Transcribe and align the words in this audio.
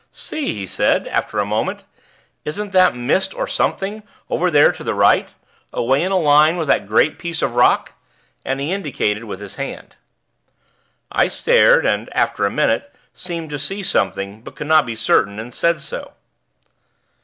"See!" 0.09 0.55
he 0.55 0.65
said, 0.65 1.07
after 1.07 1.37
a 1.37 1.45
moment, 1.45 1.83
"isn't 2.43 2.71
that 2.71 2.95
mist 2.95 3.35
or 3.35 3.45
something, 3.45 4.01
over 4.31 4.49
there 4.49 4.71
to 4.71 4.83
the 4.83 4.95
right 4.95 5.31
away 5.71 6.01
in 6.01 6.11
a 6.11 6.17
line 6.17 6.57
with 6.57 6.67
that 6.69 6.87
great 6.87 7.19
piece 7.19 7.43
of 7.43 7.53
rock?" 7.53 7.93
And 8.43 8.59
he 8.59 8.73
indicated 8.73 9.25
with 9.25 9.39
his 9.39 9.57
hand. 9.61 9.97
I 11.11 11.27
stared, 11.27 11.85
and, 11.85 12.09
after 12.13 12.47
a 12.47 12.49
minute, 12.49 12.91
seemed 13.13 13.51
to 13.51 13.59
see 13.59 13.83
something, 13.83 14.41
but 14.41 14.55
could 14.55 14.65
not 14.65 14.87
be 14.87 14.95
certain, 14.95 15.37
and 15.37 15.53
said 15.53 15.79
so. 15.79 16.13